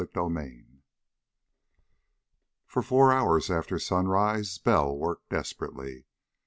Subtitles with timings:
[0.01, 0.55] CHAPTER X
[2.65, 6.05] For four hours after sunrise Bell worked desperately.